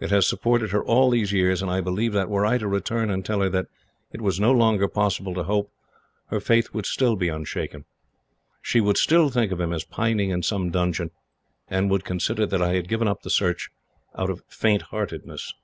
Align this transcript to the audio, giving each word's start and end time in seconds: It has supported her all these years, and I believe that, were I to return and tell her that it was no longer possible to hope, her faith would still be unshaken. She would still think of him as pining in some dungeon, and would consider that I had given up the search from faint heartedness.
It 0.00 0.10
has 0.10 0.26
supported 0.26 0.72
her 0.72 0.82
all 0.82 1.08
these 1.10 1.30
years, 1.32 1.62
and 1.62 1.70
I 1.70 1.80
believe 1.80 2.12
that, 2.14 2.28
were 2.28 2.44
I 2.44 2.58
to 2.58 2.66
return 2.66 3.10
and 3.10 3.24
tell 3.24 3.40
her 3.42 3.48
that 3.50 3.68
it 4.10 4.20
was 4.20 4.40
no 4.40 4.50
longer 4.50 4.88
possible 4.88 5.34
to 5.34 5.44
hope, 5.44 5.70
her 6.30 6.40
faith 6.40 6.74
would 6.74 6.84
still 6.84 7.14
be 7.14 7.28
unshaken. 7.28 7.84
She 8.60 8.80
would 8.80 8.96
still 8.98 9.28
think 9.30 9.52
of 9.52 9.60
him 9.60 9.72
as 9.72 9.84
pining 9.84 10.30
in 10.30 10.42
some 10.42 10.70
dungeon, 10.70 11.12
and 11.68 11.88
would 11.92 12.04
consider 12.04 12.44
that 12.44 12.60
I 12.60 12.74
had 12.74 12.88
given 12.88 13.06
up 13.06 13.22
the 13.22 13.30
search 13.30 13.70
from 14.12 14.42
faint 14.48 14.82
heartedness. 14.90 15.54